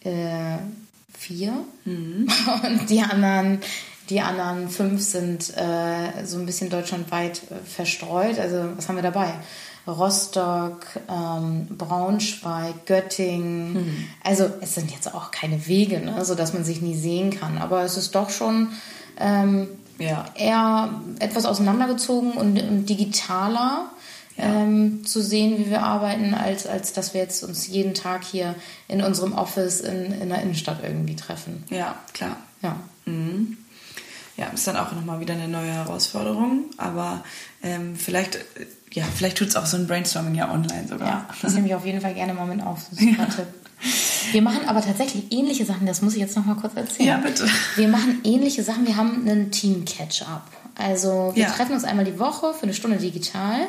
[0.00, 0.58] äh,
[1.16, 1.52] vier.
[1.84, 2.28] Mhm.
[2.64, 3.60] Und die anderen,
[4.10, 8.38] die anderen fünf sind äh, so ein bisschen deutschlandweit äh, verstreut.
[8.38, 9.34] Also was haben wir dabei?
[9.86, 13.72] Rostock, ähm, Braunschweig, Göttingen.
[13.72, 14.08] Mhm.
[14.22, 17.58] Also es sind jetzt auch keine Wege, ne, sodass man sich nie sehen kann.
[17.58, 18.68] Aber es ist doch schon
[19.18, 19.68] ähm,
[19.98, 20.24] ja.
[20.34, 23.90] eher etwas auseinandergezogen und, und digitaler.
[24.38, 24.44] Ja.
[24.44, 28.54] Ähm, zu sehen, wie wir arbeiten, als, als dass wir jetzt uns jeden Tag hier
[28.88, 31.64] in unserem Office in, in der Innenstadt irgendwie treffen.
[31.68, 32.38] Ja, klar.
[32.62, 32.76] Ja.
[33.04, 33.58] Mhm.
[34.38, 37.22] Ja, ist dann auch nochmal wieder eine neue Herausforderung, aber
[37.62, 38.38] ähm, vielleicht
[38.94, 41.08] ja, vielleicht tut es auch so ein Brainstorming ja online sogar.
[41.08, 42.86] Ja, das nehme ich auf jeden Fall gerne mal mit auf.
[42.90, 43.46] Super Tipp.
[44.30, 47.08] Wir machen aber tatsächlich ähnliche Sachen, das muss ich jetzt noch mal kurz erzählen.
[47.08, 47.46] Ja, bitte.
[47.76, 50.44] Wir machen ähnliche Sachen, wir haben einen Team-Catch-up.
[50.76, 51.50] Also wir ja.
[51.50, 53.66] treffen uns einmal die Woche für eine Stunde digital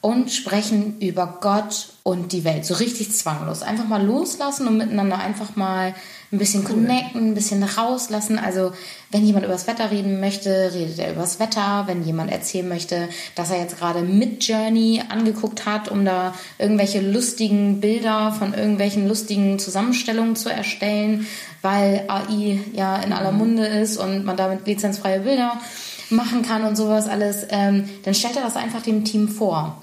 [0.00, 2.64] und sprechen über Gott und die Welt.
[2.64, 3.62] So richtig zwanglos.
[3.62, 5.94] Einfach mal loslassen und miteinander einfach mal
[6.32, 6.76] ein bisschen cool.
[6.76, 8.38] connecten, ein bisschen rauslassen.
[8.38, 8.72] Also
[9.10, 11.84] wenn jemand über das Wetter reden möchte, redet er über das Wetter.
[11.86, 17.02] Wenn jemand erzählen möchte, dass er jetzt gerade mit Journey angeguckt hat, um da irgendwelche
[17.02, 21.26] lustigen Bilder von irgendwelchen lustigen Zusammenstellungen zu erstellen,
[21.60, 23.38] weil AI ja in aller mhm.
[23.38, 25.60] Munde ist und man damit lizenzfreie Bilder
[26.08, 29.82] machen kann und sowas alles, ähm, dann stellt er das einfach dem Team vor.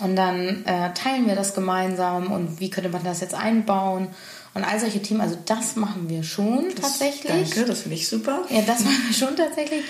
[0.00, 4.08] Und dann äh, teilen wir das gemeinsam und wie könnte man das jetzt einbauen
[4.54, 5.20] und all solche Themen.
[5.20, 7.50] Also das machen wir schon das, tatsächlich.
[7.50, 8.44] Danke, das finde ich super.
[8.50, 9.82] Ja, das machen wir schon tatsächlich.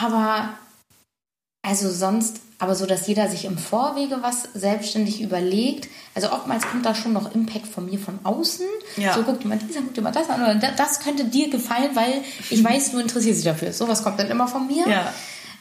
[0.00, 0.50] Aber
[1.66, 5.88] also sonst, aber so, dass jeder sich im Vorwege was selbstständig überlegt.
[6.14, 8.66] Also oftmals kommt da schon noch Impact von mir von außen.
[8.96, 9.14] Ja.
[9.14, 10.42] So, guck dir mal dieser, guck dir mal das an.
[10.42, 13.72] Oder das könnte dir gefallen, weil ich weiß, du interessierst dich dafür.
[13.72, 14.86] Sowas kommt dann immer von mir.
[14.88, 15.12] Ja.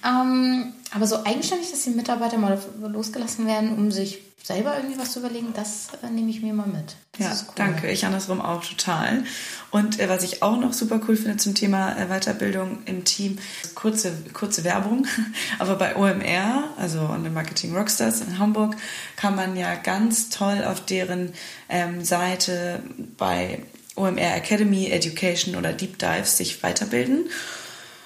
[0.06, 5.14] Ähm, aber so eigenständig, dass die Mitarbeiter mal losgelassen werden, um sich selber irgendwie was
[5.14, 6.96] zu überlegen, das äh, nehme ich mir mal mit.
[7.14, 7.54] Das ja, cool.
[7.56, 7.90] danke.
[7.90, 9.24] Ich andersrum auch total.
[9.72, 13.40] Und äh, was ich auch noch super cool finde zum Thema äh, Weiterbildung im Team,
[13.74, 15.08] kurze, kurze Werbung,
[15.60, 18.76] aber bei OMR, also Online Marketing Rockstars in Hamburg,
[19.16, 21.34] kann man ja ganz toll auf deren
[21.68, 22.84] ähm, Seite
[23.18, 23.64] bei
[23.96, 27.26] OMR Academy Education oder Deep Dives sich weiterbilden.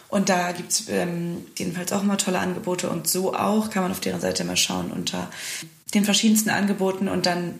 [0.10, 3.92] Und da gibt es ähm, jedenfalls auch immer tolle Angebote und so auch kann man
[3.92, 5.30] auf deren Seite mal schauen unter
[5.94, 7.60] den verschiedensten Angeboten und dann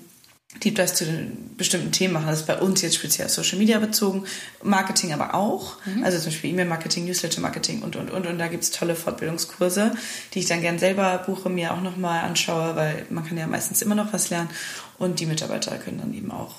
[0.64, 2.26] Deep Dives zu den bestimmten Themen machen.
[2.26, 4.26] Das ist bei uns jetzt speziell Social Media bezogen,
[4.64, 5.78] Marketing aber auch.
[5.86, 6.04] Mhm.
[6.04, 8.26] Also zum Beispiel E-Mail-Marketing, Newsletter-Marketing und, und, und.
[8.26, 9.92] Und da gibt es tolle Fortbildungskurse,
[10.34, 13.84] die ich dann gern selber buche, mir auch nochmal anschaue, weil man kann ja meistens
[13.84, 14.50] immer noch was lernen.
[14.98, 16.56] Und die Mitarbeiter können dann eben auch,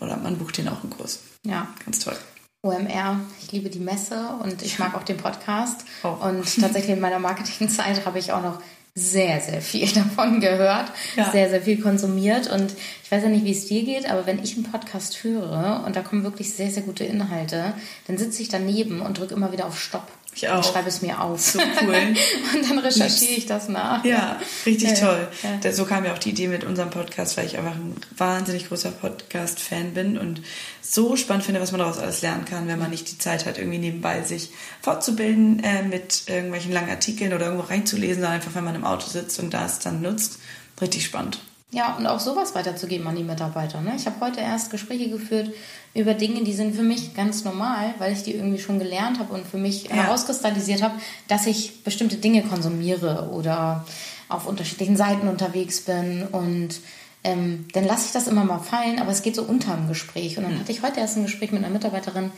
[0.00, 1.20] oder man bucht denen auch einen Kurs.
[1.42, 1.66] Ja.
[1.86, 2.16] Ganz toll.
[2.62, 5.86] OMR, ich liebe die Messe und ich mag auch den Podcast.
[6.02, 6.08] Oh.
[6.08, 8.60] Und tatsächlich in meiner Marketingzeit habe ich auch noch
[8.94, 11.30] sehr, sehr viel davon gehört, ja.
[11.30, 12.52] sehr, sehr viel konsumiert.
[12.52, 15.82] Und ich weiß ja nicht, wie es dir geht, aber wenn ich einen Podcast höre
[15.86, 17.72] und da kommen wirklich sehr, sehr gute Inhalte,
[18.06, 20.08] dann sitze ich daneben und drücke immer wieder auf Stopp.
[20.34, 20.58] Ich auch.
[20.58, 21.40] Und schreibe es mir auf.
[21.40, 21.94] So cool.
[22.54, 24.04] und dann recherchiere ich das nach.
[24.04, 25.28] Ja, richtig ja, toll.
[25.62, 25.72] Ja.
[25.72, 28.92] So kam ja auch die Idee mit unserem Podcast, weil ich einfach ein wahnsinnig großer
[28.92, 30.42] Podcast-Fan bin und
[30.80, 33.58] so spannend finde, was man daraus alles lernen kann, wenn man nicht die Zeit hat,
[33.58, 38.64] irgendwie nebenbei sich fortzubilden äh, mit irgendwelchen langen Artikeln oder irgendwo reinzulesen, sondern einfach, wenn
[38.64, 40.38] man im Auto sitzt und das dann nutzt.
[40.80, 41.40] Richtig spannend.
[41.72, 43.80] Ja, und auch sowas weiterzugeben an die Mitarbeiter.
[43.80, 43.94] Ne?
[43.96, 45.50] Ich habe heute erst Gespräche geführt
[45.92, 49.32] über Dinge, die sind für mich ganz normal, weil ich die irgendwie schon gelernt habe
[49.34, 49.90] und für mich ja.
[49.90, 50.94] herauskristallisiert habe,
[51.26, 53.84] dass ich bestimmte Dinge konsumiere oder
[54.28, 56.80] auf unterschiedlichen Seiten unterwegs bin und
[57.22, 60.38] ähm, dann lasse ich das immer mal fallen, aber es geht so unter im Gespräch.
[60.38, 62.32] Und dann hatte ich heute erst ein Gespräch mit einer Mitarbeiterin,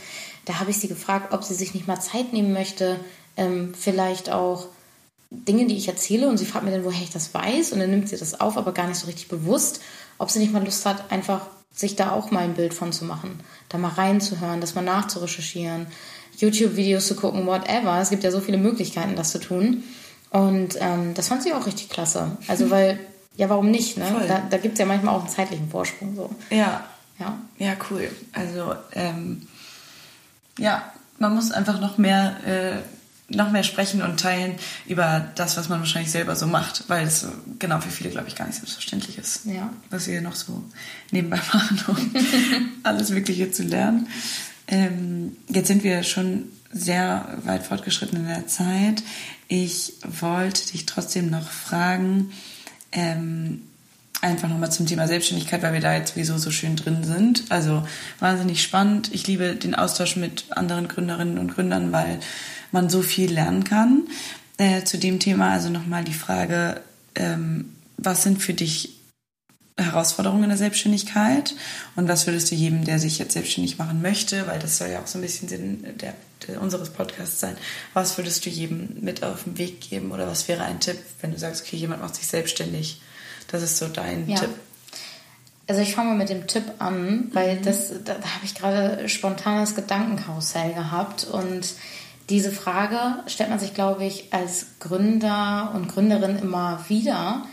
[0.44, 2.98] da habe ich sie gefragt, ob sie sich nicht mal Zeit nehmen möchte,
[3.36, 4.66] ähm, vielleicht auch
[5.30, 7.90] Dinge, die ich erzähle und sie fragt mir dann, woher ich das weiß und dann
[7.90, 9.80] nimmt sie das auf, aber gar nicht so richtig bewusst,
[10.18, 13.04] ob sie nicht mal Lust hat, einfach sich da auch mal ein Bild von zu
[13.04, 15.86] machen, da mal reinzuhören, das mal nachzurecherchieren,
[16.38, 18.00] YouTube-Videos zu gucken, whatever.
[18.00, 19.84] Es gibt ja so viele Möglichkeiten, das zu tun.
[20.30, 22.36] Und ähm, das fand sie auch richtig klasse.
[22.48, 22.98] Also, weil,
[23.36, 23.98] ja, warum nicht?
[23.98, 24.06] Ne?
[24.06, 24.26] Voll.
[24.26, 26.16] Da, da gibt es ja manchmal auch einen zeitlichen Vorsprung.
[26.16, 26.30] So.
[26.50, 26.84] Ja.
[27.18, 27.38] Ja.
[27.58, 28.10] Ja, cool.
[28.32, 29.46] Also, ähm,
[30.58, 32.78] ja, man muss einfach noch mehr äh,
[33.34, 34.54] noch mehr sprechen und teilen
[34.86, 37.26] über das, was man wahrscheinlich selber so macht, weil es
[37.58, 39.70] genau für viele, glaube ich, gar nicht selbstverständlich ist, ja.
[39.90, 40.64] was wir noch so
[41.10, 42.14] nebenbei machen, um
[42.82, 44.08] alles Mögliche zu lernen.
[44.68, 49.02] Ähm, jetzt sind wir schon sehr weit fortgeschritten in der Zeit.
[49.48, 52.32] Ich wollte dich trotzdem noch fragen,
[52.92, 53.62] ähm,
[54.22, 57.44] einfach nochmal zum Thema Selbstständigkeit, weil wir da jetzt sowieso so schön drin sind.
[57.50, 57.86] Also
[58.20, 59.12] wahnsinnig spannend.
[59.12, 62.20] Ich liebe den Austausch mit anderen Gründerinnen und Gründern, weil
[62.72, 64.08] man so viel lernen kann.
[64.58, 66.80] Äh, zu dem Thema also nochmal die Frage,
[67.14, 69.02] ähm, was sind für dich
[69.78, 71.54] Herausforderungen in der Selbstständigkeit
[71.96, 75.00] und was würdest du jedem, der sich jetzt selbstständig machen möchte, weil das soll ja
[75.00, 76.14] auch so ein bisschen Sinn der,
[76.46, 77.56] der, unseres Podcasts sein,
[77.94, 81.32] was würdest du jedem mit auf den Weg geben oder was wäre ein Tipp, wenn
[81.32, 83.00] du sagst, okay, jemand macht sich selbstständig,
[83.48, 84.38] das ist so dein ja.
[84.38, 84.50] Tipp.
[85.68, 87.62] Also ich fange mal mit dem Tipp an, weil mhm.
[87.62, 91.66] das, da, da habe ich gerade spontanes Gedankenkarussell gehabt und
[92.28, 97.46] diese Frage stellt man sich, glaube ich, als Gründer und Gründerin immer wieder.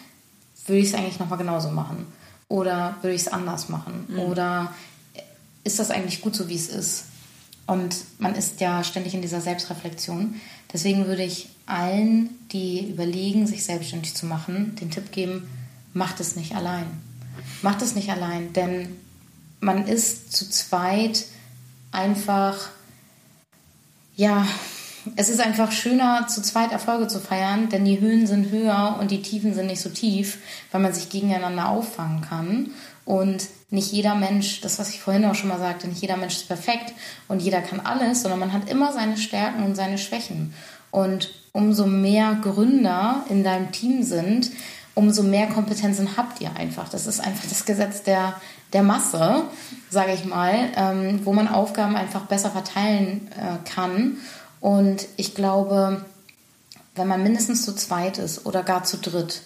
[0.66, 2.06] Würde ich es eigentlich nochmal genauso machen?
[2.48, 4.06] Oder würde ich es anders machen?
[4.08, 4.20] Mhm.
[4.20, 4.74] Oder
[5.64, 7.06] ist das eigentlich gut so, wie es ist?
[7.68, 10.36] Und man ist ja ständig in dieser Selbstreflexion.
[10.74, 15.48] Deswegen würde ich allen, die überlegen, sich selbstständig zu machen, den Tipp geben,
[15.94, 16.88] macht es nicht allein.
[17.62, 18.96] Macht es nicht allein, denn
[19.60, 21.26] man ist zu zweit
[21.92, 22.70] einfach
[24.20, 24.46] ja,
[25.16, 29.12] es ist einfach schöner, zu zweit Erfolge zu feiern, denn die Höhen sind höher und
[29.12, 30.40] die Tiefen sind nicht so tief,
[30.72, 32.72] weil man sich gegeneinander auffangen kann.
[33.06, 36.36] Und nicht jeder Mensch, das was ich vorhin auch schon mal sagte, nicht jeder Mensch
[36.36, 36.94] ist perfekt
[37.30, 40.54] und jeder kann alles, sondern man hat immer seine Stärken und seine Schwächen.
[40.92, 44.52] Und umso mehr Gründer in deinem Team sind,
[44.96, 46.90] umso mehr Kompetenzen habt ihr einfach.
[46.90, 48.34] Das ist einfach das Gesetz der,
[48.74, 49.44] der Masse,
[49.90, 54.18] sage ich mal, ähm, wo man Aufgaben einfach besser verteilen äh, kann.
[54.60, 56.06] Und ich glaube,
[56.96, 59.42] wenn man mindestens zu zweit ist oder gar zu dritt,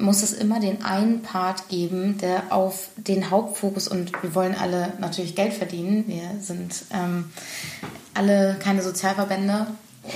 [0.00, 4.94] muss es immer den einen Part geben, der auf den Hauptfokus und wir wollen alle
[4.98, 6.04] natürlich Geld verdienen.
[6.06, 7.30] Wir sind ähm,
[8.14, 9.66] alle keine Sozialverbände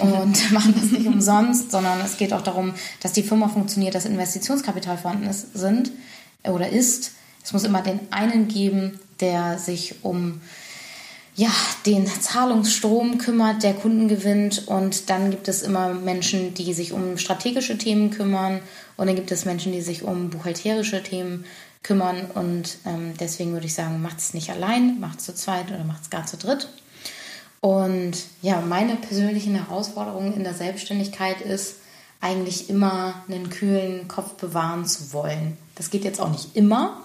[0.00, 4.06] und machen das nicht umsonst, sondern es geht auch darum, dass die Firma funktioniert, dass
[4.06, 5.90] Investitionskapital vorhanden ist, sind
[6.44, 7.12] oder ist
[7.44, 10.40] es muss immer den einen geben, der sich um
[11.36, 11.50] ja,
[11.84, 14.66] den Zahlungsstrom kümmert, der Kunden gewinnt.
[14.66, 18.60] Und dann gibt es immer Menschen, die sich um strategische Themen kümmern.
[18.96, 21.44] Und dann gibt es Menschen, die sich um buchhalterische Themen
[21.82, 22.30] kümmern.
[22.34, 25.84] Und ähm, deswegen würde ich sagen, macht es nicht allein, macht es zu zweit oder
[25.84, 26.68] macht es gar zu dritt.
[27.60, 31.76] Und ja, meine persönlichen Herausforderungen in der Selbstständigkeit ist,
[32.20, 35.58] eigentlich immer einen kühlen Kopf bewahren zu wollen.
[35.74, 37.02] Das geht jetzt auch nicht immer,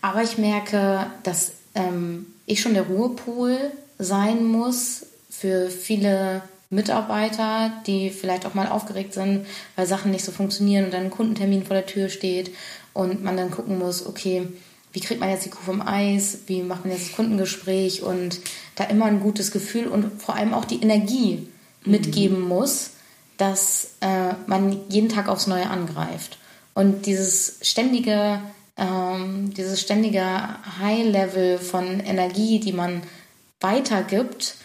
[0.00, 3.56] aber ich merke, dass ähm, ich schon der Ruhepol
[3.98, 9.46] sein muss für viele Mitarbeiter, die vielleicht auch mal aufgeregt sind,
[9.76, 12.50] weil Sachen nicht so funktionieren und dann ein Kundentermin vor der Tür steht
[12.94, 14.48] und man dann gucken muss, okay,
[14.92, 18.40] wie kriegt man jetzt die Kuh vom Eis, wie macht man jetzt das Kundengespräch und
[18.74, 21.46] da immer ein gutes Gefühl und vor allem auch die Energie
[21.84, 21.90] mhm.
[21.90, 22.90] mitgeben muss,
[23.36, 26.38] dass äh, man jeden Tag aufs Neue angreift.
[26.74, 28.40] Und dieses ständige,
[28.76, 30.24] ähm, dieses ständige
[30.80, 33.02] High-Level von Energie, die man
[33.60, 34.56] weitergibt,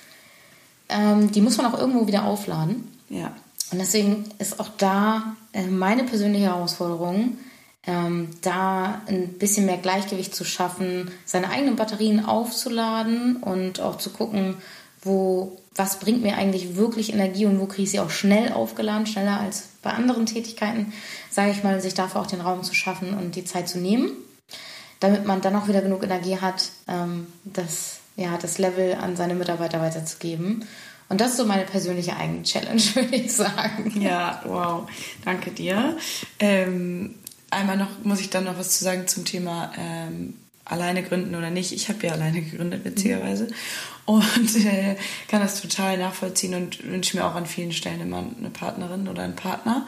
[0.90, 2.98] ähm, die muss man auch irgendwo wieder aufladen.
[3.10, 3.34] Ja.
[3.72, 7.38] Und deswegen ist auch da äh, meine persönliche Herausforderung,
[7.86, 14.10] ähm, da ein bisschen mehr Gleichgewicht zu schaffen, seine eigenen Batterien aufzuladen und auch zu
[14.12, 14.56] gucken,
[15.02, 19.06] wo, was bringt mir eigentlich wirklich Energie und wo kriege ich sie auch schnell aufgeladen,
[19.06, 20.94] schneller als bei anderen Tätigkeiten,
[21.30, 24.12] sage ich mal, sich dafür auch den Raum zu schaffen und die Zeit zu nehmen,
[25.00, 29.36] damit man dann auch wieder genug Energie hat, ähm, das, ja, das Level an seine
[29.36, 30.66] Mitarbeiter weiterzugeben.
[31.10, 34.02] Und das ist so meine persönliche eigene Challenge, würde ich sagen.
[34.02, 34.90] Ja, wow.
[35.24, 35.98] Danke dir.
[36.40, 37.16] Ähm,
[37.50, 40.34] einmal noch, muss ich dann noch was zu sagen zum Thema ähm,
[40.70, 41.72] alleine gründen oder nicht.
[41.72, 43.48] Ich habe ja alleine gegründet, witzigerweise.
[44.06, 44.96] Und äh,
[45.28, 49.24] kann das total nachvollziehen und wünsche mir auch an vielen Stellen immer eine Partnerin oder
[49.24, 49.88] einen Partner.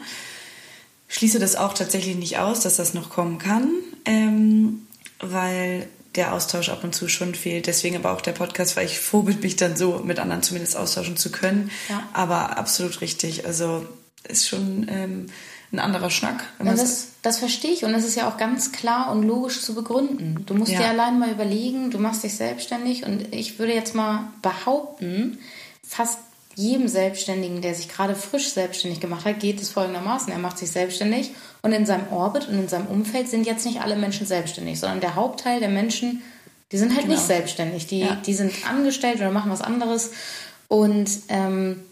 [1.08, 3.70] Schließe das auch tatsächlich nicht aus, dass das noch kommen kann,
[4.04, 4.86] ähm,
[5.18, 7.66] weil der Austausch ab und zu schon fehlt.
[7.66, 11.16] Deswegen aber auch der Podcast, weil ich vorbild mich dann so mit anderen zumindest austauschen
[11.16, 11.70] zu können.
[11.88, 12.08] Ja.
[12.12, 13.46] Aber absolut richtig.
[13.46, 13.86] Also
[14.28, 15.26] ist schon ähm,
[15.72, 16.44] ein anderer Schnack.
[16.62, 19.74] Ja, das, das verstehe ich und das ist ja auch ganz klar und logisch zu
[19.74, 20.42] begründen.
[20.46, 20.80] Du musst ja.
[20.80, 25.38] dir allein mal überlegen, du machst dich selbstständig und ich würde jetzt mal behaupten,
[25.86, 26.18] fast
[26.56, 30.32] jedem Selbstständigen, der sich gerade frisch selbstständig gemacht hat, geht es folgendermaßen.
[30.32, 31.30] Er macht sich selbstständig
[31.62, 35.00] und in seinem Orbit und in seinem Umfeld sind jetzt nicht alle Menschen selbstständig, sondern
[35.00, 36.22] der Hauptteil der Menschen,
[36.72, 37.14] die sind halt genau.
[37.14, 37.86] nicht selbstständig.
[37.86, 38.16] Die, ja.
[38.16, 40.10] die sind angestellt oder machen was anderes
[40.68, 41.84] und ähm,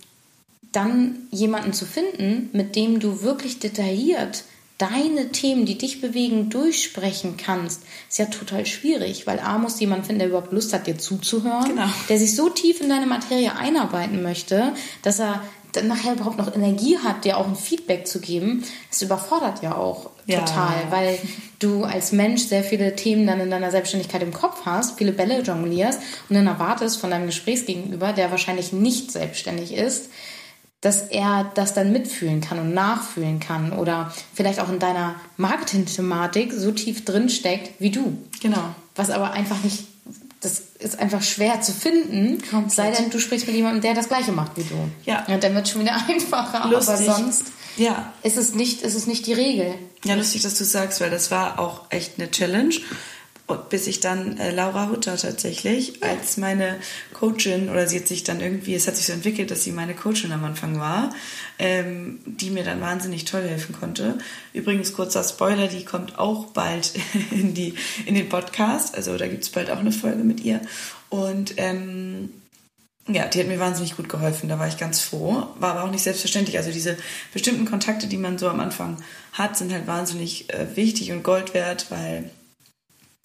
[0.79, 4.45] dann jemanden zu finden, mit dem du wirklich detailliert
[4.79, 10.07] deine Themen, die dich bewegen, durchsprechen kannst, ist ja total schwierig, weil A muss jemand
[10.07, 11.89] finden, der überhaupt Lust hat, dir zuzuhören, genau.
[12.09, 16.55] der sich so tief in deine Materie einarbeiten möchte, dass er dann nachher überhaupt noch
[16.55, 18.65] Energie hat, dir auch ein Feedback zu geben.
[18.89, 20.91] Das überfordert ja auch total, ja.
[20.91, 21.19] weil
[21.59, 25.41] du als Mensch sehr viele Themen dann in deiner Selbstständigkeit im Kopf hast, viele Bälle
[25.43, 30.09] jonglierst und dann erwartest von deinem Gesprächsgegenüber, der wahrscheinlich nicht selbstständig ist,
[30.81, 36.53] dass er das dann mitfühlen kann und nachfühlen kann oder vielleicht auch in deiner Marketing-Thematik
[36.53, 38.17] so tief drin steckt wie du.
[38.41, 38.75] Genau.
[38.95, 39.85] Was aber einfach nicht,
[40.41, 42.73] das ist einfach schwer zu finden, Komplett.
[42.73, 44.89] sei denn du sprichst mit jemandem, der das Gleiche macht wie du.
[45.05, 45.25] Ja.
[45.27, 46.69] Und dann wird es schon wieder einfacher.
[46.69, 47.09] Lustig.
[47.09, 48.13] Aber sonst ja.
[48.23, 49.75] ist, es nicht, ist es nicht die Regel.
[50.05, 52.75] Ja, lustig, dass du sagst, weil das war auch echt eine Challenge
[53.57, 56.77] bis ich dann äh, Laura Hutter tatsächlich als meine
[57.15, 59.95] Coachin oder sie hat sich dann irgendwie, es hat sich so entwickelt, dass sie meine
[59.95, 61.11] Coachin am Anfang war,
[61.59, 64.19] ähm, die mir dann wahnsinnig toll helfen konnte.
[64.53, 66.93] Übrigens kurzer Spoiler, die kommt auch bald
[67.31, 67.75] in die
[68.07, 70.61] in den Podcast, also da gibt es bald auch eine Folge mit ihr
[71.09, 72.31] und ähm,
[73.11, 75.47] ja, die hat mir wahnsinnig gut geholfen, da war ich ganz froh.
[75.59, 76.59] War aber auch nicht selbstverständlich.
[76.59, 76.99] Also diese
[77.33, 78.99] bestimmten Kontakte, die man so am Anfang
[79.33, 82.31] hat, sind halt wahnsinnig äh, wichtig und Gold wert, weil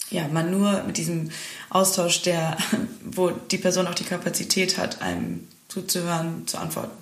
[0.10, 1.30] ja, man nur mit diesem
[1.70, 2.58] Austausch, der,
[3.04, 6.98] wo die Person auch die Kapazität hat, einem zuzuhören, zu antworten.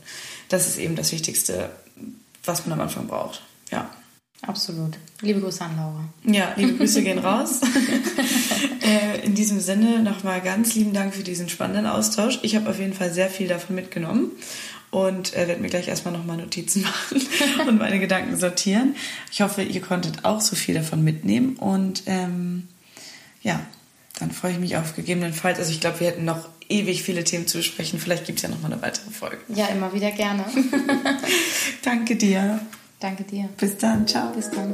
[0.49, 1.69] Das ist eben das Wichtigste,
[2.43, 3.41] was man am Anfang braucht.
[3.71, 3.89] Ja.
[4.43, 4.97] Absolut.
[5.21, 6.09] Liebe Grüße an Laura.
[6.23, 7.61] Ja, liebe Grüße gehen raus.
[8.81, 12.39] äh, in diesem Sinne nochmal ganz lieben Dank für diesen spannenden Austausch.
[12.41, 14.31] Ich habe auf jeden Fall sehr viel davon mitgenommen
[14.89, 17.21] und äh, werde mir gleich erstmal nochmal Notizen machen
[17.67, 18.95] und meine Gedanken sortieren.
[19.31, 22.67] Ich hoffe, ihr konntet auch so viel davon mitnehmen und ähm,
[23.41, 23.59] ja,
[24.19, 25.59] dann freue ich mich auf gegebenenfalls.
[25.59, 27.99] Also ich glaube, wir hätten noch ewig viele Themen zu besprechen.
[27.99, 29.37] Vielleicht gibt es ja noch mal eine weitere Folge.
[29.49, 30.45] Ja, immer wieder gerne.
[31.83, 32.59] Danke dir.
[32.99, 33.49] Danke dir.
[33.57, 34.07] Bis dann.
[34.07, 34.31] Ciao.
[34.33, 34.73] Bis dann.